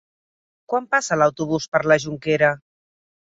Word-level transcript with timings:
Quan 0.71 0.87
passa 0.93 1.17
l'autobús 1.23 1.67
per 1.77 1.83
la 1.93 1.99
Jonquera? 2.05 2.51